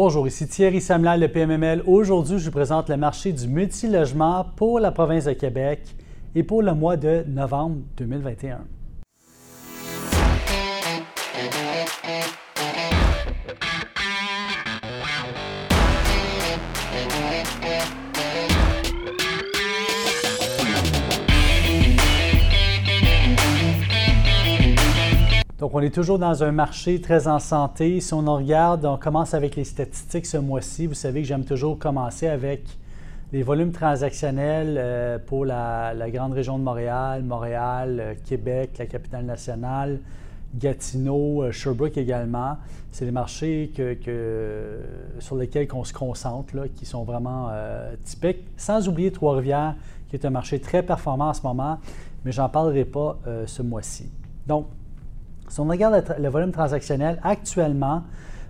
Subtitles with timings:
[0.00, 1.82] Bonjour, ici Thierry Samuel de PMML.
[1.84, 5.80] Aujourd'hui, je vous présente le marché du multilogement pour la province de Québec
[6.36, 8.60] et pour le mois de novembre 2021.
[25.68, 28.00] Donc, on est toujours dans un marché très en santé.
[28.00, 30.86] Si on en regarde, on commence avec les statistiques ce mois-ci.
[30.86, 32.62] Vous savez que j'aime toujours commencer avec
[33.34, 39.26] les volumes transactionnels euh, pour la, grande région de Montréal, Montréal, euh, Québec, la capitale
[39.26, 40.00] nationale,
[40.54, 42.56] Gatineau, euh, Sherbrooke également.
[42.90, 43.70] C'est les marchés
[45.18, 47.50] sur lesquels on se concentre, qui sont vraiment
[48.06, 48.42] typiques.
[48.56, 49.74] Sans oublier Trois-Rivières,
[50.08, 51.78] qui est un marché très performant en ce moment,
[52.24, 54.10] mais j'en parlerai pas ce mois-ci.
[54.46, 54.66] Donc,
[55.48, 58.02] si on regarde le, volume transactionnel, actuellement,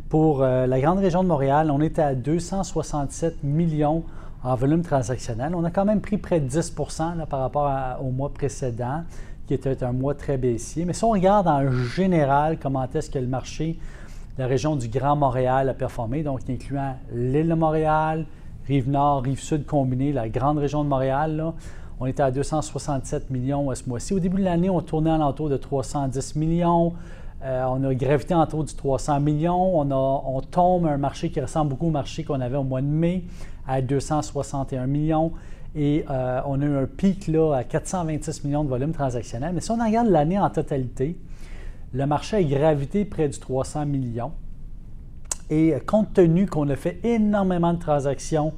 [0.08, 4.04] pour euh, la grande région de Montréal, on est à 267 millions
[4.42, 5.54] en volume transactionnel.
[5.54, 9.02] On a quand même pris près de 10% par rapport au mois précédent,
[9.46, 10.84] qui était un mois très baissier.
[10.84, 13.78] Mais si on regarde en général comment est-ce que le marché,
[14.36, 18.26] la région du Grand Montréal a performé, donc incluant l'île de Montréal,
[18.66, 21.52] Rive-Nord, Rive-Sud combinée, la grande région de Montréal,
[22.00, 24.14] on était à 267 millions ce mois-ci.
[24.14, 26.94] Au début de l'année, on tournait à l'entour de 310 millions.
[27.42, 29.80] Euh, on a gravité autour du 300 millions.
[29.80, 32.82] On, on tombe à un marché qui ressemble beaucoup au marché qu'on avait au mois
[32.82, 33.24] de mai
[33.66, 35.32] à 261 millions.
[35.74, 39.52] Et euh, on a eu un pic à 426 millions de volume transactionnel.
[39.54, 41.18] Mais si on regarde l'année en totalité,
[41.92, 44.32] le marché a gravité près du 300 millions.
[45.50, 48.52] Et compte tenu qu'on a fait énormément de transactions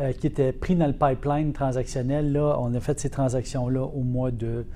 [0.00, 2.32] euh, qui étaient pris dans le pipeline transactionnel.
[2.32, 4.66] Là, on a fait ces transactions-là au mois de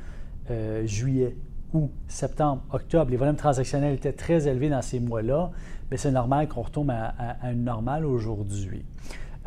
[0.48, 1.36] euh, juillet,
[1.72, 3.10] août, septembre, octobre.
[3.10, 5.50] Les volumes transactionnels étaient très élevés dans ces mois-là,
[5.90, 8.84] mais c'est normal qu'on retourne à, une normale aujourd'hui.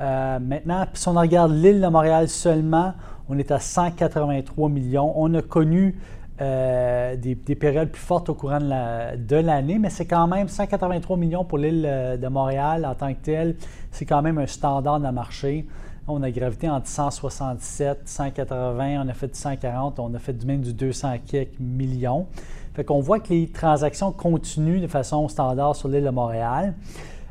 [0.02, 2.94] Euh, maintenant, si on regarde l'île de Montréal seulement,
[3.30, 5.14] on est à 183 millions.
[5.16, 5.96] On a connu
[6.42, 11.46] euh, des, périodes plus fortes au courant de l'année, mais c'est quand même 183 millions
[11.46, 13.56] pour l'île euh, de Montréal en tant que telle.
[13.92, 15.68] C'est quand même un standard de marché.
[16.08, 20.48] On a gravité entre 167, 180, on a fait du 140, on a fait du
[20.48, 22.26] même du 200 quelques millions.
[22.74, 26.74] Fait qu'on voit que les transactions continuent de façon standard sur l'île de Montréal.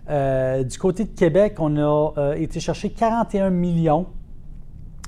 [0.08, 4.06] Euh, du côté de Québec, on a été chercher 41 millions,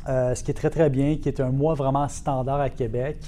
[0.09, 3.19] ce qui est très très bien, qui est un mois vraiment standard à Québec.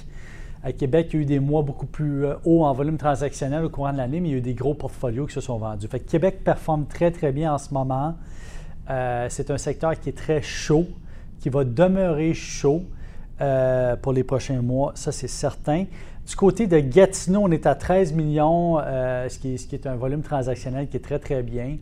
[0.65, 3.63] À Québec, il y a eu des mois beaucoup plus euh, hauts en volume transactionnel
[3.63, 5.59] au courant de l'année, mais il y a eu des gros portfolios qui se sont
[5.59, 5.87] vendus.
[5.87, 8.15] Fait Québec performe très, très bien en ce moment.
[8.89, 10.87] Euh, c'est un secteur qui est très chaud,
[11.39, 12.81] qui va demeurer chaud
[13.41, 15.85] euh, pour les prochains mois, ça c'est certain.
[16.27, 20.87] Du côté de Gatineau, on est à 13 millions, ce, qui est, un volume transactionnel
[20.87, 21.77] qui est très, très bien.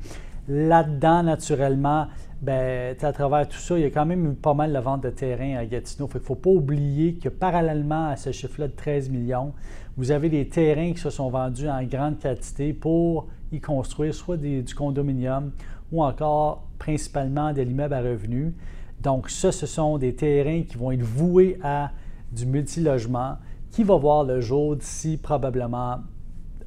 [0.47, 2.07] Là-dedans, naturellement,
[2.41, 5.03] ben, à travers tout ça, il y a quand même eu pas mal de vente
[5.03, 6.09] de terrain à Gatineau.
[6.13, 9.53] il ne faut pas oublier que parallèlement à ce chiffre-là de 13 millions,
[9.95, 14.35] vous avez des terrains qui se sont vendus en grande quantité pour y construire soit
[14.35, 15.51] du condominium
[15.91, 18.53] ou encore principalement de l'immeuble à revenus.
[19.01, 21.91] Donc, ça, ce sont des terrains qui vont être voués à
[22.33, 23.37] du multilogement
[23.71, 25.99] qui va voir le jour d'ici probablement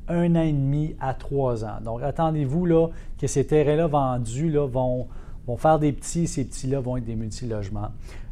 [0.08, 1.78] un an et demi à trois ans.
[1.84, 2.88] Donc, attendez-vous là,
[3.20, 5.06] que ces terrains-là vendus là, vont
[5.56, 7.90] faire des petits, ces petits-là vont être des multilogements.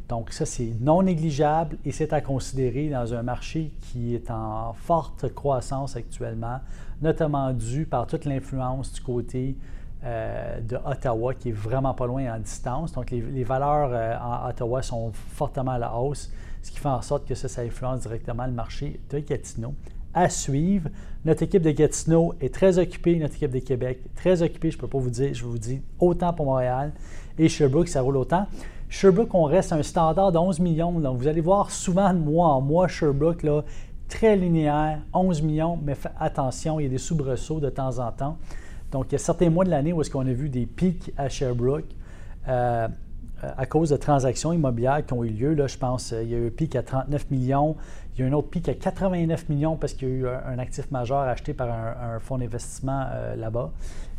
[0.08, 4.74] Donc ça, c'est non négligeable et c'est à considérer dans un marché qui est en
[4.74, 6.60] forte croissance actuellement,
[7.00, 9.56] notamment dû par toute l'influence du côté
[10.04, 12.92] euh, de Ottawa, qui est vraiment pas loin en distance.
[12.92, 16.30] Donc les, valeurs euh, en Ottawa sont fortement à la hausse,
[16.62, 19.74] ce qui fait en sorte que ça, ça influence directement le marché de Gatineau
[20.14, 20.88] à suivre.
[21.25, 24.80] Notre équipe de Gatineau est très occupée, notre équipe de Québec très occupée, je ne
[24.80, 26.92] peux pas vous dire, je vous dis autant pour Montréal
[27.38, 28.47] et Sherbrooke, ça roule autant.
[28.88, 30.92] Sherbrooke, on reste un standard de 11 millions.
[30.92, 33.64] Donc, vous allez voir souvent de mois en mois Sherbrooke, là,
[34.08, 38.38] très linéaire, 11 millions, mais attention, il y a des soubresauts de temps en temps.
[38.92, 41.12] Donc, il y a certains mois de l'année où est-ce qu'on a vu des pics
[41.16, 41.86] à Sherbrooke.
[42.47, 42.86] Euh,
[43.42, 45.54] à cause de transactions immobilières qui ont eu lieu.
[45.54, 47.76] Là, je pense qu'il y a eu un pic à 39 millions,
[48.16, 50.59] il y a un autre pic à 89 millions parce qu'il y a eu un,
[50.59, 53.72] actif majeur acheté par un, fonds d'investissement euh, là-bas,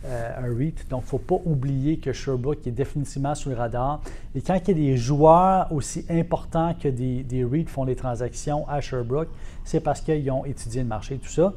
[0.05, 0.75] euh, un REIT.
[0.89, 4.01] Donc, il ne faut pas oublier que Sherbrooke est définitivement sur le radar.
[4.35, 7.95] Et quand il y a des joueurs aussi importants que des, des REIT font des
[7.95, 9.29] transactions à Sherbrooke,
[9.63, 11.53] c'est parce qu'ils ont étudié le marché, tout ça.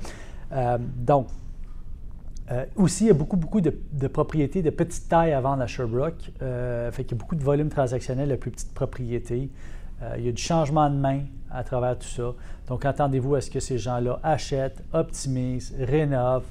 [0.97, 1.27] donc,
[2.51, 3.71] euh, aussi, il y a beaucoup, beaucoup de,
[4.09, 6.33] propriétés de petite taille à vendre à Sherbrooke.
[6.41, 9.51] Euh, fait qu'il y a beaucoup de volume transactionnel de plus petites propriétés.
[10.03, 12.35] Euh, il y a du changement de main à travers tout ça.
[12.69, 16.47] Donc, attendez-vous à ce que ces gens-là achètent, optimisent, rénovent,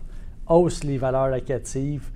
[0.47, 2.11] haussent les valeurs locatives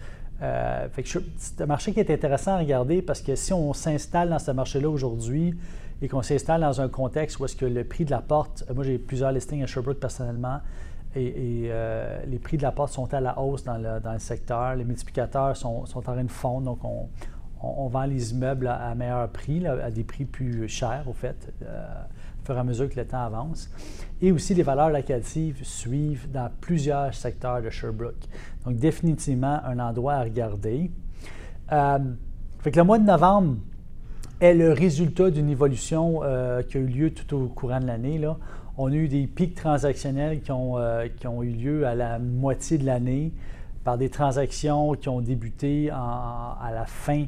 [1.37, 4.49] c'est un marché qui est intéressant à regarder parce que si on s'installe dans ce
[4.49, 5.53] marché-là aujourd'hui
[6.01, 8.83] et qu'on s'installe dans un contexte où est-ce que le prix de la porte, moi
[8.83, 10.59] j'ai plusieurs listings à Sherbrooke personnellement,
[11.15, 11.71] et,
[12.27, 15.85] les prix de la porte sont à la hausse dans le, secteur, les multiplicateurs sont,
[15.85, 17.09] sont, en train de fondre, donc on,
[17.63, 21.85] on, vend les immeubles à, meilleur prix, à des prix plus chers, au fait, euh,
[22.41, 23.69] au fur et à mesure que le temps avance.
[24.21, 28.27] Et aussi, les valeurs locatives suivent dans plusieurs secteurs de Sherbrooke.
[28.65, 30.91] Donc, définitivement, un endroit à regarder.
[31.71, 31.99] Euh,
[32.59, 33.57] fait que le mois de novembre
[34.41, 38.19] est le résultat d'une évolution euh, qui a eu lieu tout au courant de l'année.
[38.77, 40.77] On a eu des pics transactionnels qui ont,
[41.17, 43.31] qui ont eu lieu à la moitié de l'année
[43.83, 47.25] par des transactions qui ont débuté à la fin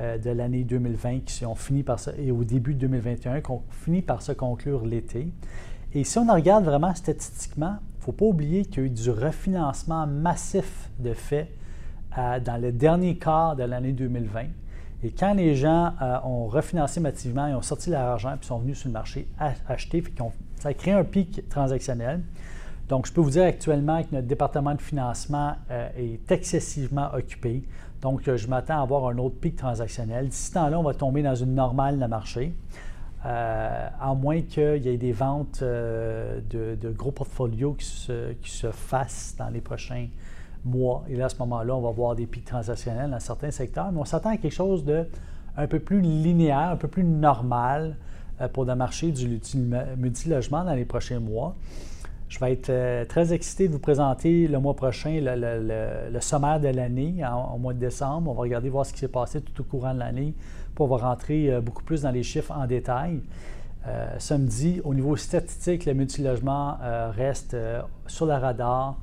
[0.00, 3.62] euh, de l'année 2020 qui ont fini par et au début de 2021 qui ont
[3.70, 5.28] fini par se conclure l'été.
[5.92, 8.90] Et si on regarde vraiment statistiquement, il ne faut pas oublier qu'il y a eu
[8.90, 11.48] du refinancement massif de fait
[12.18, 14.46] euh, dans le dernier quart de l'année 2020.
[15.04, 18.58] Et quand les gens euh, ont refinancé massivement, ils ont sorti leur argent puis sont
[18.58, 19.28] venus sur le marché
[19.68, 20.02] acheter,
[20.58, 22.22] ça a créé un pic transactionnel.
[22.88, 25.54] Donc, je peux vous dire actuellement que notre département de financement
[25.96, 27.62] est excessivement occupé.
[28.04, 30.28] Donc, euh, je m'attends à avoir un autre pic transactionnel.
[30.28, 32.52] D'ici ce temps-là, on va tomber dans une normale de marché,
[33.24, 39.34] euh, à moins qu'il y ait des ventes euh, de, gros portfolios qui se, fassent
[39.38, 40.08] dans les prochains
[40.64, 41.04] mois.
[41.08, 44.00] Et là, à ce moment-là, on va voir des pics transactionnels dans certains secteurs, mais
[44.00, 45.06] on s'attend à quelque chose de
[45.56, 47.96] un peu plus linéaire, un peu plus normal
[48.52, 49.40] pour le marché du
[49.96, 51.54] multilogement dans les prochains mois.
[52.34, 56.66] Je vais être euh, très excité de vous présenter le mois prochain le, sommaire de
[56.66, 57.22] l'année,
[57.54, 58.28] au mois de décembre.
[58.28, 60.34] On va regarder voir ce qui s'est passé tout au courant de l'année
[60.74, 63.20] pour rentrer euh, beaucoup plus dans les chiffres en détail.
[63.86, 66.78] Euh, samedi, au niveau statistique, le multilogement
[67.16, 67.56] reste
[68.08, 68.96] sur le radar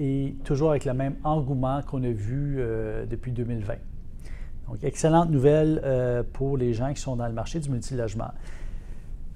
[0.00, 2.60] et toujours avec le même engouement qu'on a vu
[3.08, 3.74] depuis 2020.
[4.68, 8.30] Donc, excellente nouvelle pour les gens qui sont dans le marché du multilogement.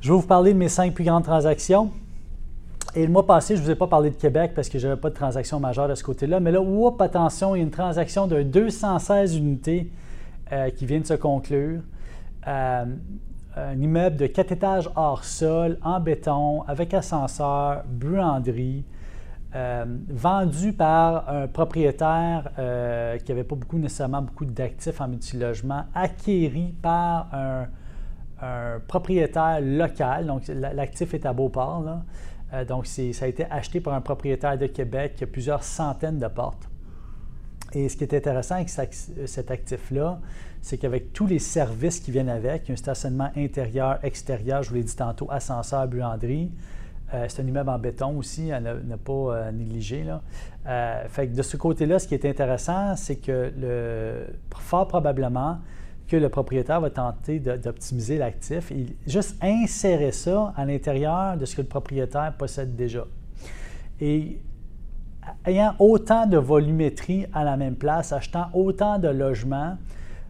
[0.00, 1.93] Je vais vous parler de mes cinq plus grandes transactions.
[2.96, 4.88] Et le mois passé, je ne vous ai pas parlé de Québec parce que je
[4.88, 6.40] n'avais pas de transaction majeure de ce côté-là.
[6.40, 9.90] Mais là, whoop, attention, il y a une transaction de 216 unités
[10.52, 11.81] euh, qui vient de se conclure.
[12.49, 12.84] Euh,
[13.56, 18.84] un immeuble de 4 étages hors sol, en béton, avec ascenseur, buanderie,
[19.54, 22.50] euh, vendu par un propriétaire
[23.22, 27.66] qui n'avait pas beaucoup nécessairement beaucoup d'actifs en multilogement, acquéri par un,
[28.88, 30.26] propriétaire local.
[30.26, 32.02] Donc, l'actif est à Beauport.
[32.52, 36.19] Euh, donc, ça a été acheté par un propriétaire de Québec qui a plusieurs centaines
[36.19, 36.69] de portes.
[37.75, 40.20] Et ce qui est intéressant avec cet actif-là,
[40.60, 44.84] c'est qu'avec tous les services qui viennent avec, un stationnement intérieur, extérieur, je vous l'ai
[44.84, 46.52] dit tantôt, ascenseur, buanderie,
[47.14, 50.05] euh, c'est un immeuble en béton aussi, à ne, pas euh, négliger.
[51.09, 53.53] fait que de ce côté-là, ce qui est intéressant, c'est que
[54.55, 55.59] fort probablement,
[56.09, 61.56] que le propriétaire va tenter d'optimiser l'actif et juste insérer ça à l'intérieur de ce
[61.56, 63.06] que le propriétaire possède déjà.
[64.00, 64.38] Et
[65.47, 69.79] ayant autant de volumétrie à la même place, achetant autant de logements,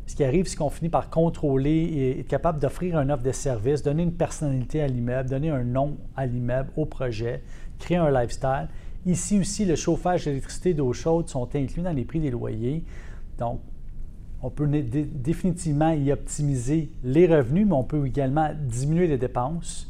[0.06, 3.32] ce qui arrive, c'est qu'on finit par contrôler et être capable d'offrir une offre de
[3.32, 7.42] service, donner une personnalité à l'immeuble, donner un nom à l'immeuble, au projet,
[7.78, 8.68] créer un lifestyle.
[9.06, 12.84] Ici aussi, le chauffage, l'électricité, d'eau chaude sont inclus dans les prix des loyers.
[13.38, 13.60] Donc,
[14.42, 19.88] on peut définitivement y optimiser les revenus, mais on peut également diminuer les dépenses.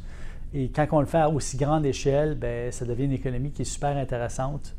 [0.55, 3.63] Et quand on le fait à aussi grande échelle, bien, ça devient une économie qui
[3.63, 4.75] est super intéressante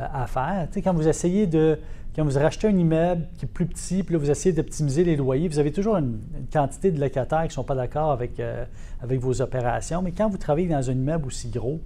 [0.00, 0.68] euh, à faire.
[0.68, 1.78] Tu sais, quand vous essayez de,
[2.16, 5.16] quand vous rachetez un immeuble qui est plus petit, puis là, vous essayez d'optimiser les
[5.16, 6.18] loyers, vous avez toujours une,
[6.50, 8.64] quantité de locataires qui ne sont pas d'accord avec, euh,
[9.02, 10.00] avec vos opérations.
[10.00, 11.78] Mais quand vous travaillez dans un immeuble aussi gros,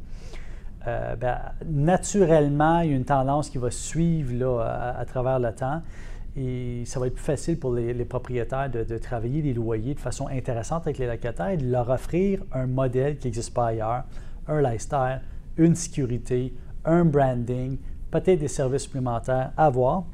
[0.87, 5.53] euh, bien, naturellement, il y a une tendance qui va suivre là, à travers le
[5.53, 5.83] temps.
[6.37, 10.29] Et ça va être plus facile pour les, propriétaires de, travailler les loyers de façon
[10.29, 14.05] intéressante avec les locataires et de leur offrir un modèle qui n'existe pas ailleurs,
[14.47, 15.23] un lifestyle,
[15.57, 17.79] une sécurité, un branding,
[18.11, 20.05] peut-être des services supplémentaires à voir.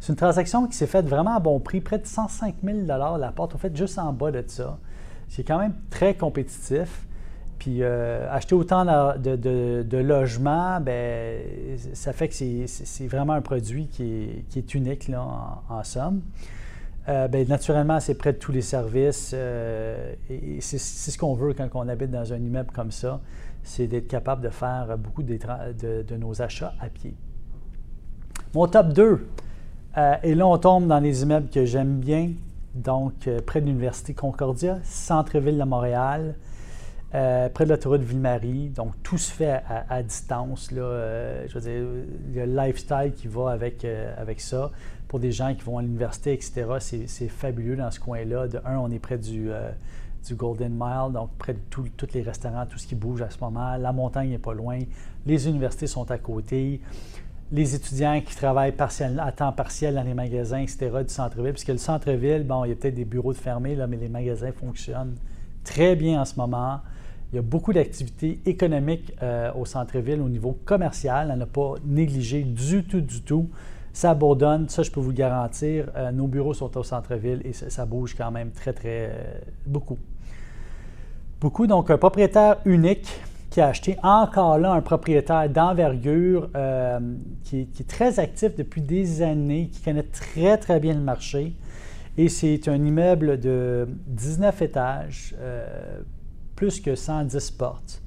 [0.00, 3.32] C'est une transaction qui s'est faite vraiment à bon prix, près de 105 000 la
[3.32, 4.78] porte, au fait, juste en bas de ça.
[5.28, 7.06] C'est quand même très compétitif.
[7.58, 11.40] Puis euh, acheter autant de, logements, ben,
[11.94, 15.26] ça fait que c'est vraiment un produit qui est, unique là,
[15.68, 16.22] en, somme.
[17.08, 19.32] Euh, ben, naturellement, c'est près de tous les services.
[19.34, 23.20] Euh, et c'est ce qu'on veut quand on habite dans un immeuble comme ça,
[23.62, 27.14] c'est d'être capable de faire beaucoup de, nos achats à pied.
[28.56, 29.28] Mon top 2,
[30.22, 32.30] et là on tombe dans les immeubles que j'aime bien,
[32.74, 36.36] donc près de l'Université Concordia, centre-ville de Montréal.
[37.10, 38.70] près de l'autoroute Ville-Marie.
[38.70, 40.72] Donc, tout se fait à, distance.
[40.72, 43.84] Là, je veux dire, le lifestyle qui va avec,
[44.16, 44.70] avec ça.
[45.06, 46.64] Pour des gens qui vont à l'université, etc.,
[47.06, 48.48] c'est fabuleux dans ce coin-là.
[48.48, 49.50] De un, on est près du,
[50.26, 53.38] du Golden Mile, donc près de tous les restaurants, tout ce qui bouge à ce
[53.38, 53.76] moment.
[53.76, 54.78] La montagne n'est pas loin.
[55.26, 56.80] Les universités sont à côté.
[57.52, 61.78] Les étudiants qui travaillent à temps partiel dans les magasins, etc., du centre-ville, puisque le
[61.78, 65.14] centre-ville, bon, il y a peut-être des bureaux de fermés, là, mais les magasins fonctionnent
[65.62, 66.80] très bien en ce moment.
[67.32, 71.30] Il y a beaucoup d'activités économiques euh, au centre-ville au niveau commercial.
[71.32, 73.48] On n'a pas négligé du tout, du tout.
[73.92, 75.90] Ça abandonne, ça je peux vous garantir.
[75.96, 79.98] Euh, nos bureaux sont au centre-ville et ça, bouge quand même très, très euh, beaucoup
[81.40, 81.66] beaucoup.
[81.66, 83.08] Donc, un propriétaire unique
[83.60, 87.00] a acheté encore là un propriétaire d'envergure euh,
[87.44, 91.54] qui, est très actif depuis des années, qui connaît très, très bien le marché.
[92.18, 96.00] Et c'est un immeuble de 19 étages, euh,
[96.54, 98.02] plus que 110 portes.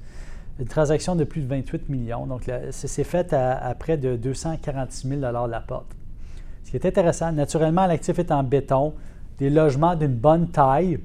[0.58, 2.26] Une transaction de plus de 28 millions.
[2.26, 5.96] Donc, c'est fait à, près de 246 000 la porte.
[6.64, 8.94] Ce qui est intéressant, naturellement, l'actif est en béton,
[9.38, 10.98] des logements d'une bonne taille,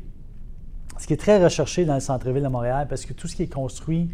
[0.98, 3.44] ce qui est très recherché dans le centre-ville de Montréal, parce que tout ce qui
[3.44, 4.10] est construit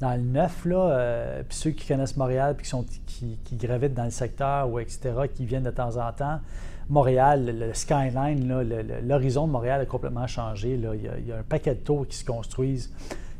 [0.00, 2.68] dans le neuf, là, euh, puis ceux qui connaissent Montréal, puis
[3.06, 6.40] qui, gravitent dans le secteur, ou etc., qui viennent de temps en temps,
[6.88, 8.52] Montréal, le, skyline,
[9.06, 10.74] l'horizon de Montréal a complètement changé.
[10.74, 12.92] Il, y a, un paquet de tours qui se construisent,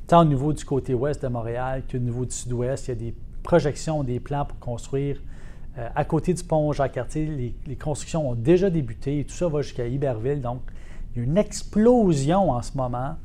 [0.06, 2.86] tant au niveau du côté ouest de Montréal qu'au niveau du sud-ouest.
[2.86, 5.20] Il y a des projections, des plans pour construire.
[5.78, 9.48] Euh, à côté du pont Jacques-Cartier, les, les, constructions ont déjà débuté et tout ça
[9.48, 10.40] va jusqu'à Iberville.
[10.40, 10.60] Donc,
[11.14, 13.16] il y a une explosion en ce moment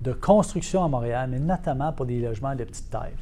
[0.00, 3.12] de construction à Montréal, mais notamment pour des logements de petite taille.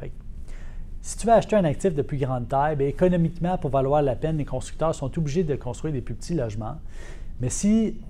[1.01, 4.17] si tu veux acheter un actif de plus grande taille, bien, économiquement, pour valoir la
[4.17, 6.77] peine, les constructeurs sont obligés de construire des plus petits logements.
[7.41, 8.01] Mais si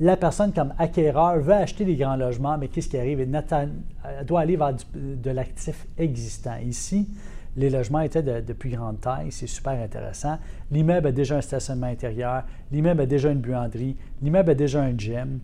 [0.00, 3.20] la personne comme acquéreur veut acheter des grands logements, mais qu'est-ce qui arrive?
[3.20, 6.56] Elle doit aller vers de l'actif existant.
[6.56, 7.08] Ici,
[7.56, 10.38] les logements étaient de, plus grande taille, c'est super intéressant.
[10.70, 14.96] L'immeuble a déjà un stationnement intérieur, l'immeuble a déjà une buanderie, l'immeuble a déjà un
[14.96, 15.40] gym,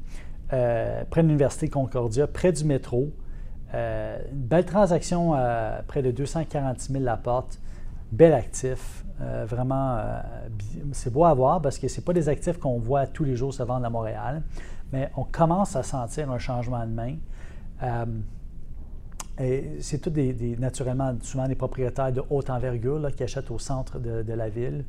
[0.52, 3.10] euh, près de l'Université Concordia, près du métro.
[3.74, 7.58] Euh, belle transaction à près de 246 000 la porte,
[8.12, 9.04] bel actif.
[9.20, 9.98] Euh, vraiment,
[10.92, 13.52] c'est beau à voir parce que ce pas des actifs qu'on voit tous les jours
[13.52, 14.42] se vendre à Montréal,
[14.92, 17.16] mais on commence à sentir un changement de main
[19.80, 24.32] c'est tout des, naturellement souvent des propriétaires de haute envergure qui achètent au centre de,
[24.32, 24.84] la ville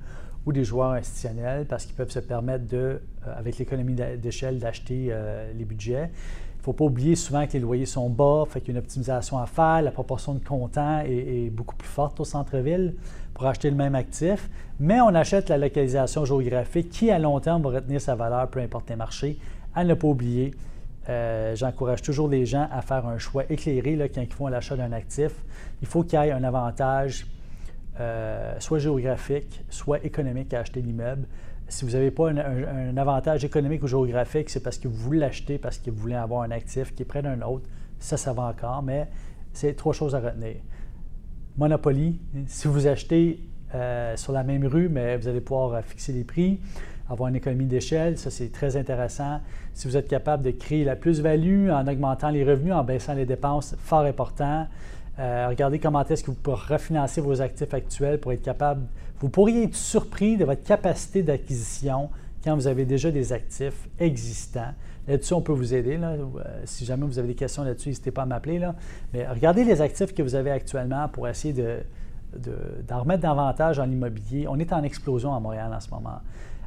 [0.45, 2.99] ou des joueurs institutionnels parce qu'ils peuvent se permettre de, euh,
[3.35, 6.09] avec l'économie d'échelle, d'acheter euh, les budgets.
[6.53, 8.79] Il ne faut pas oublier souvent que les loyers sont bas, fait qu'il y a
[8.79, 9.81] une optimisation à faire.
[9.81, 12.95] La proportion de comptants est, beaucoup plus forte au centre-ville
[13.33, 14.49] pour acheter le même actif,
[14.79, 18.59] mais on achète la localisation géographique qui, à long terme, va retenir sa valeur, peu
[18.59, 19.37] importe les marchés.
[19.75, 20.55] À ne pas oublier,
[21.09, 24.75] euh, j'encourage toujours les gens à faire un choix éclairé là, quand ils font l'achat
[24.75, 25.31] d'un actif.
[25.81, 27.27] Il faut qu'il y ait un avantage
[27.99, 31.25] euh, soit géographique, soit économique à acheter l'immeuble.
[31.69, 35.57] Si vous n'avez pas un, avantage économique ou géographique, c'est parce que vous voulez l'acheter,
[35.57, 37.65] parce que vous voulez avoir un actif qui est près d'un autre.
[37.99, 39.07] Ça, ça va encore, mais
[39.51, 40.57] c'est trois choses à retenir.
[41.57, 43.39] Monopoly, si vous achetez
[43.73, 46.59] euh, sur la même rue, mais vous allez pouvoir fixer les prix
[47.09, 49.39] avoir une économie d'échelle, ça c'est très intéressant.
[49.73, 53.25] Si vous êtes capable de créer la plus-value en augmentant les revenus, en baissant les
[53.25, 54.67] dépenses, fort important.
[55.19, 58.83] Euh, regardez comment est-ce que vous pourrez refinancer vos actifs actuels pour être capable.
[59.19, 62.09] Vous pourriez être surpris de votre capacité d'acquisition
[62.43, 64.73] quand vous avez déjà des actifs existants.
[65.07, 65.97] Là-dessus, on peut vous aider.
[66.01, 66.25] Euh,
[66.65, 68.61] si jamais vous avez des questions là-dessus, n'hésitez pas à m'appeler.
[69.13, 71.77] Mais regardez les actifs que vous avez actuellement pour essayer de,
[72.87, 74.47] d'en remettre davantage en immobilier.
[74.47, 76.19] On est en explosion à Montréal en ce moment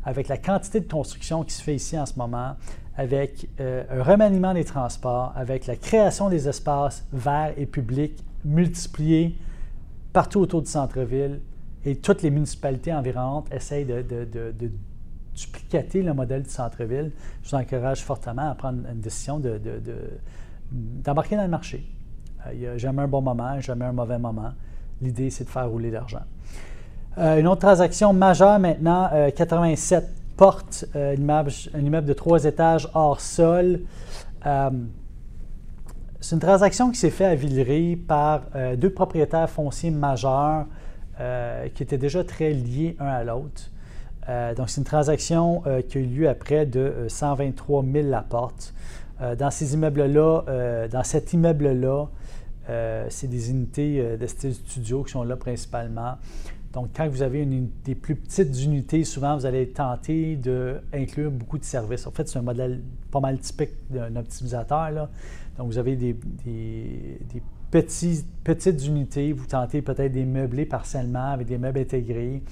[0.05, 2.57] avec la quantité de construction qui se fait ici en ce moment,
[2.97, 9.37] avec euh, un remaniement des transports, avec la création des espaces verts et publics multipliés
[10.13, 11.41] partout autour du centre-ville,
[11.85, 14.71] et toutes les municipalités environnantes essayent de, de,
[15.35, 17.13] duplicater le modèle du centre-ville.
[17.43, 19.41] Je vous encourage fortement à prendre une décision
[20.71, 21.87] d'embarquer dans le marché.
[22.47, 24.53] Euh, il n'y a jamais un bon moment, jamais un mauvais moment.
[25.01, 26.25] L'idée, c'est de faire rouler l'argent.
[27.19, 31.17] Euh, une autre transaction majeure maintenant, 87 euh, portes, euh,
[31.75, 33.81] un, immeuble, de trois étages hors sol.
[36.21, 38.43] c'est une transaction qui s'est faite à Villeray par
[38.77, 40.67] deux propriétaires fonciers majeurs
[41.75, 43.71] qui étaient déjà très liés un à l'autre.
[44.57, 48.73] donc, c'est une transaction qui a eu lieu à près de 123 000 la porte.
[49.39, 52.07] dans ces immeubles-là, dans cet immeuble-là,
[53.09, 56.17] c'est des unités de style studio qui sont là principalement.
[56.73, 61.59] Donc, quand vous avez une, des plus petites unités, souvent, vous allez tenter d'inclure beaucoup
[61.59, 62.07] de services.
[62.07, 65.09] En fait, c'est un modèle pas mal typique d'un optimisateur.
[65.59, 66.17] Donc, vous avez des,
[67.71, 72.43] petites unités, vous tentez peut-être des meublés partiellement avec des meubles intégrés,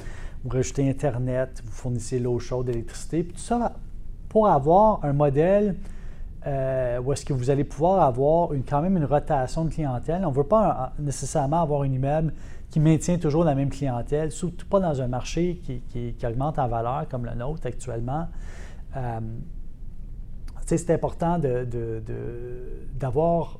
[0.44, 3.74] vous rajoutez Internet, vous fournissez l'eau chaude, l'électricité, tout ça
[4.28, 5.76] pour avoir un modèle
[6.46, 10.24] euh, où est-ce que vous allez pouvoir avoir une, quand même une rotation de clientèle.
[10.24, 12.32] On ne veut pas nécessairement avoir un immeuble
[12.70, 17.06] qui maintient toujours la même clientèle, surtout pas dans un marché qui, augmente en valeur
[17.08, 18.28] comme le nôtre actuellement.
[18.96, 19.20] Euh,
[20.66, 21.40] c'est important
[22.98, 23.58] d'avoir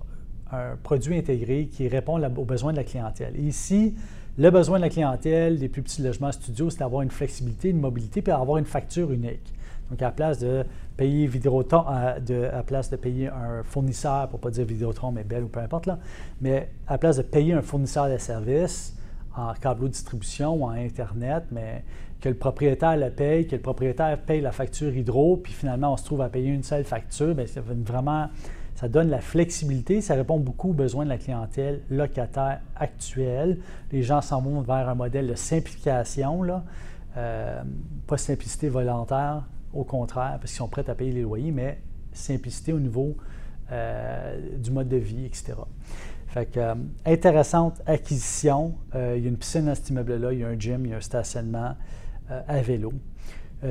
[0.53, 3.38] un produit intégré qui répond aux besoins de la clientèle.
[3.41, 3.95] ici,
[4.37, 7.81] le besoin de la clientèle des plus petits logements studios, c'est d'avoir une flexibilité, une
[7.81, 9.53] mobilité, puis avoir une facture unique.
[9.91, 10.65] Donc, à la place de
[10.97, 11.85] payer Vidéotron,
[12.25, 15.49] de, à place de payer un fournisseur, pour ne pas dire Vidéotron, mais Bell ou
[15.49, 15.99] peu importe, là,
[16.41, 18.98] mais à la place de payer un fournisseur de services
[19.38, 21.85] en câble distribution ou en Internet, mais
[22.21, 25.97] que le propriétaire le paye, que le propriétaire paye la facture hydro, puis finalement on
[25.97, 28.28] se trouve à payer une seule facture, bien, ça vraiment,
[28.75, 33.59] ça donne la flexibilité, ça répond beaucoup aux besoins de la clientèle locataire actuelle.
[33.92, 36.64] Les gens s'en vont vers un modèle de simplification, là,
[37.16, 37.62] euh,
[38.07, 41.78] pas simplicité volontaire, au contraire, parce qu'ils sont prêts à payer les loyers, mais
[42.12, 43.16] simplicité au niveau
[43.71, 45.54] euh, du mode de vie, etc.
[46.28, 46.75] Fait que, euh,
[47.06, 48.75] intéressante acquisition.
[48.94, 50.90] Euh, il y a une piscine dans cet immeuble-là, il y a un gym, il
[50.90, 51.75] y a un stationnement
[52.47, 52.92] à vélo.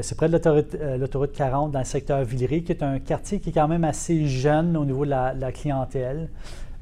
[0.02, 3.54] c'est près de l'autoroute 40 dans le secteur Villeray, qui est un quartier qui est
[3.54, 6.30] quand même assez jeune au niveau de la, clientèle.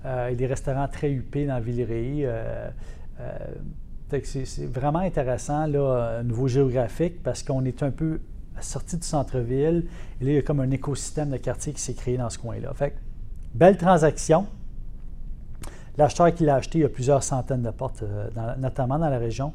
[0.05, 2.25] il y a des restaurants très huppés dans Villeray.
[4.23, 8.21] c'est vraiment intéressant, là, au niveau géographique, parce qu'on est un peu
[8.61, 9.85] sortie du centre-ville.
[10.21, 12.37] Et là, il y a comme un écosystème de quartier qui s'est créé dans ce
[12.37, 12.73] coin-là.
[12.73, 12.95] Fait
[13.53, 14.47] belle transaction.
[15.97, 19.17] L'acheteur qui l'a acheté, il y a plusieurs centaines de portes, euh, notamment dans la
[19.17, 19.53] région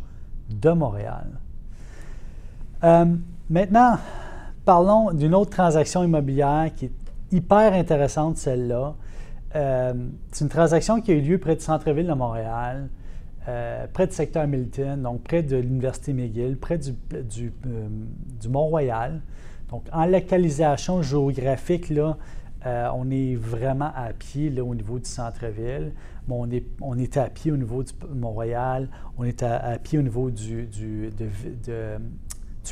[0.48, 1.26] de Montréal.
[2.82, 3.04] Euh,
[3.50, 3.98] maintenant,
[4.64, 6.92] parlons d'une autre transaction immobilière qui est
[7.30, 8.94] hyper intéressante, celle-là.
[9.54, 9.92] Euh,
[10.32, 12.88] c'est une transaction qui a eu lieu près du centre-ville de Montréal.
[13.92, 17.52] Près du secteur Milton, donc près de l'Université McGill, près du,
[18.48, 19.20] Mont-Royal.
[19.70, 22.16] Donc, en localisation géographique, là,
[22.66, 25.92] euh, on est vraiment à pied là, au niveau du centre-ville.
[26.28, 30.68] on, est, à pied au niveau du Mont-Royal, on est à, pied au niveau du,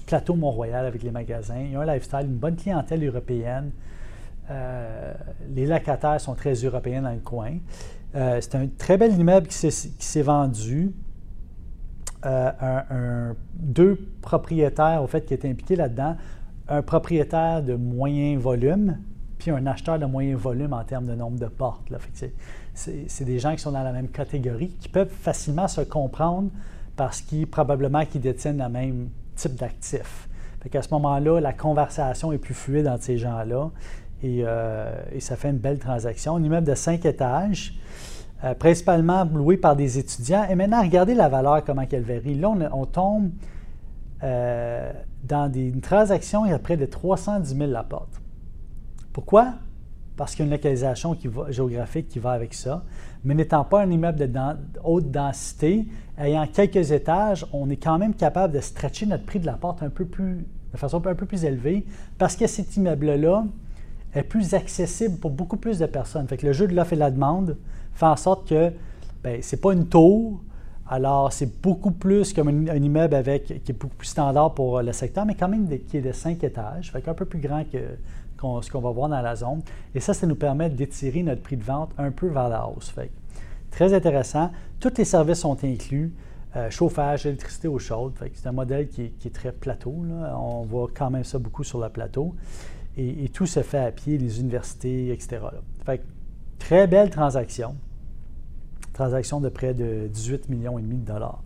[0.07, 1.61] plateau Mont-Royal avec les magasins.
[1.61, 3.70] Il y a un lifestyle, une bonne clientèle européenne.
[5.48, 7.53] les locataires sont très européens dans le coin.
[8.14, 10.92] Euh, c'est un très bel immeuble qui s'est vendu.
[12.27, 16.16] Euh, deux propriétaires, au fait, qui étaient impliqués là-dedans.
[16.68, 18.98] Un propriétaire de moyen volume,
[19.38, 21.92] puis un acheteur de moyen volume en termes de nombre de portes.
[22.74, 26.51] C'est des gens qui sont dans la même catégorie, qui peuvent facilement se comprendre
[26.96, 30.29] parce qu'ils probablement qu'ils détiennent le même type d'actifs.
[30.74, 33.70] À ce moment-là, la conversation est plus fluide entre ces gens-là.
[34.24, 36.37] Euh, et, ça fait une belle transaction.
[36.37, 37.74] Un immeuble de cinq étages,
[38.44, 40.46] euh, principalement loué par des étudiants.
[40.51, 42.35] Et maintenant, regardez la valeur, comment elle varie.
[42.35, 43.31] Là, on, tombe
[44.22, 44.92] euh,
[45.24, 48.20] dans des, une transaction, il y a près de 310 000 la porte.
[49.18, 49.54] Pourquoi?
[50.16, 51.16] Parce qu'il y a une localisation
[51.48, 52.85] géographique qui va avec ça.
[53.24, 54.31] Mais n'étant pas un immeuble de
[54.85, 59.46] haute densité, ayant quelques étages, on est quand même capable de stretcher notre prix de
[59.46, 61.85] la porte un peu plus, de façon un peu plus élevée
[62.16, 63.44] parce que cet immeuble-là,
[64.14, 66.28] est plus accessible pour beaucoup plus de personnes.
[66.28, 67.57] Fait que le jeu de l'offre et de la demande
[67.94, 68.70] fait en sorte que
[69.24, 70.40] ben, ce n'est pas une tour,
[70.87, 74.92] alors c'est beaucoup plus comme un, immeuble avec, qui est beaucoup plus standard pour le
[74.92, 77.78] secteur, mais quand même qui est de cinq étages, un peu plus grand que
[78.62, 79.62] ce qu'on va voir dans la zone.
[79.94, 82.90] Et ça, ça nous permet d'étirer notre prix de vente un peu vers la hausse.
[82.90, 83.11] Fait
[83.70, 84.51] très intéressant.
[84.81, 86.12] Tous les services sont inclus.
[86.57, 88.14] Euh, chauffage, électricité eau chaude.
[88.35, 89.94] C'est un modèle qui est, très plateau.
[90.35, 92.35] On voit quand même ça beaucoup sur le plateau
[92.98, 95.38] et, tout se fait à pied, les universités, etc.
[95.85, 96.03] Fait
[96.59, 97.77] très belle transaction.
[98.92, 101.42] Transaction de près de 18 millions et demi de dollars.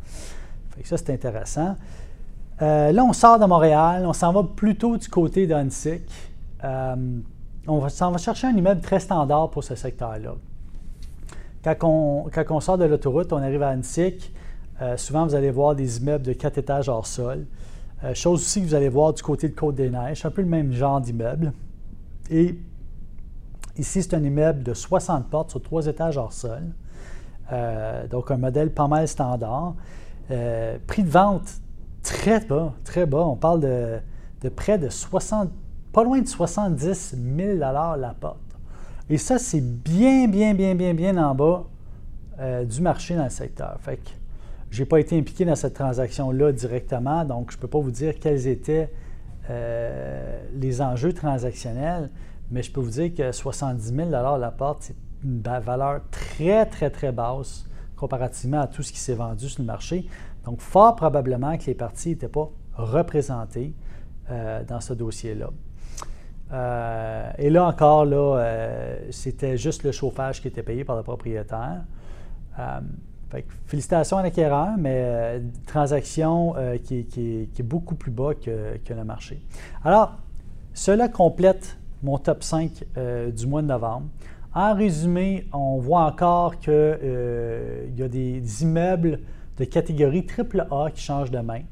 [0.71, 1.77] Fait ça, c'est intéressant.
[2.63, 6.01] Euh, là, on sort de Montréal, on s'en va plutôt du côté d'Annecy.
[6.65, 7.21] Euh,
[7.67, 10.35] on va chercher un immeuble très standard pour ce secteur-là.
[11.63, 14.33] Quand on, sort de l'autoroute, on arrive à Annecy.
[14.81, 17.47] Euh, souvent, vous allez voir des immeubles de quatre étages hors sol.
[18.03, 20.73] Euh, chose aussi que vous allez voir du côté de Côte-des-Neiges, un peu le même
[20.73, 21.53] genre d'immeuble.
[22.31, 22.59] Et
[23.79, 26.63] ici, c'est un immeuble de 60 portes sur trois étages hors sol.
[27.53, 29.75] Euh, donc, un modèle pas mal standard.
[30.87, 31.61] Prix de vente
[32.03, 33.25] très bas, très bas.
[33.25, 35.49] On parle de, près de 60,
[35.93, 38.39] pas loin de 70 000 la porte.
[39.11, 41.65] Et ça, c'est bien, bien, bien, bien, bien en bas
[42.65, 43.77] du marché dans le secteur.
[43.81, 44.01] Fait
[44.71, 47.91] je n'ai pas été impliqué dans cette transaction-là directement, donc je ne peux pas vous
[47.91, 48.91] dire quels étaient
[49.49, 52.11] les enjeux transactionnels,
[52.51, 56.91] mais je peux vous dire que 70 000 la porte, c'est une valeur très, très,
[56.91, 60.07] très basse comparativement à tout ce qui s'est vendu sur le marché.
[60.45, 63.75] Donc, fort probablement que les parties n'étaient pas représentées
[64.31, 65.51] euh, dans ce dossier-là.
[66.53, 71.03] Euh, et là encore, là, euh, c'était juste le chauffage qui était payé par le
[71.03, 71.83] propriétaire.
[73.67, 77.07] félicitations à l'acquéreur, mais transaction qui,
[77.59, 79.41] est beaucoup plus bas que, le marché.
[79.85, 80.19] Alors,
[80.75, 82.85] cela complète mon top 5
[83.35, 84.09] du mois de novembre.
[84.55, 89.21] En résumé, on voit encore qu'il euh, y a des, immeubles
[89.59, 91.63] de catégorie AAA qui changent de main.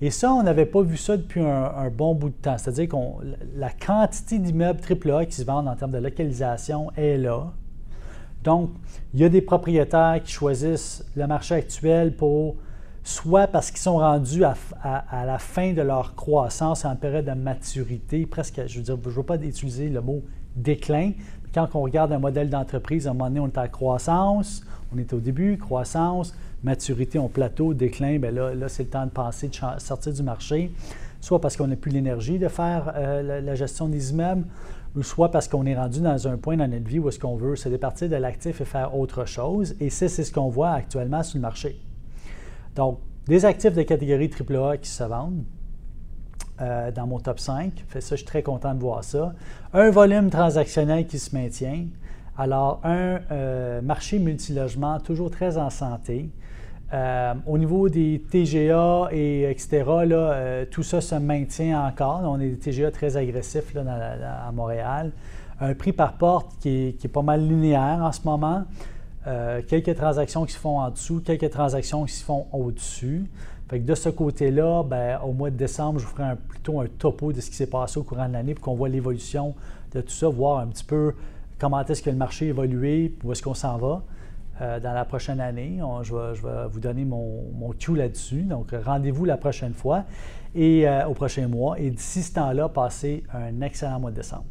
[0.00, 2.58] Et ça, on n'avait pas vu ça depuis un, bon bout de temps.
[2.58, 2.96] C'est-à-dire que
[3.56, 7.52] la quantité d'immeubles AAA qui se vendent en termes de localisation est là.
[8.44, 8.70] Donc,
[9.14, 12.56] il y a des propriétaires qui choisissent le marché actuel pour
[13.02, 18.26] soit parce qu'ils sont rendus à, la fin de leur croissance en période de maturité,
[18.26, 20.22] presque, je veux dire, je ne veux pas utiliser le mot
[20.56, 21.12] déclin,
[21.54, 24.62] quand on regarde un modèle d'entreprise, à un moment donné, on est à croissance,
[24.94, 26.34] on est au début, croissance,
[26.66, 30.22] maturité, on plateau, déclin, bien là, là c'est le temps de passer, de sortir du
[30.22, 30.70] marché,
[31.20, 34.44] soit parce qu'on n'a plus l'énergie de faire euh, la, gestion des immeubles,
[34.96, 37.36] ou soit parce qu'on est rendu dans un point dans notre vie où est-ce qu'on
[37.36, 39.74] veut se départir de l'actif et faire autre chose.
[39.80, 41.80] Et ça, c'est ce qu'on voit actuellement sur le marché.
[42.74, 45.44] Donc, des actifs de catégorie AAA qui se vendent,
[46.60, 47.84] euh, dans mon top 5.
[47.88, 49.34] Fait ça, je suis très content de voir ça.
[49.74, 51.84] Un volume transactionnel qui se maintient.
[52.38, 56.30] Alors, un euh, marché multilogement toujours très en santé.
[56.92, 62.20] Euh, au niveau des TGA et etc., là, tout ça se maintient encore.
[62.24, 63.82] On a des TGA très agressifs là,
[64.46, 65.12] à Montréal.
[65.60, 68.64] Un prix par porte qui est, pas mal linéaire en ce moment.
[69.66, 73.24] quelques transactions qui se font en dessous, quelques transactions qui se font au-dessus
[73.72, 77.40] de ce côté-là, ben, au mois de décembre, je vous ferai plutôt un topo de
[77.40, 79.54] ce qui s'est passé au courant de l'année pour qu'on voit l'évolution
[79.92, 81.14] de tout ça, voir un petit peu
[81.58, 84.02] comment est-ce que le marché a évolué, où est-ce qu'on s'en va.
[84.62, 85.80] Euh, dans la prochaine année.
[86.02, 88.42] je, vais, vous donner mon, mon cue là-dessus.
[88.42, 90.04] Donc, rendez-vous la prochaine fois
[90.54, 91.78] et euh, au prochain mois.
[91.78, 94.46] Et d'ici ce temps-là, passez un excellent mois de décembre.